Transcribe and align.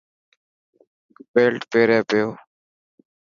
بيلٽ 1.33 1.61
پيري 1.71 1.99
پيو. 2.09 2.27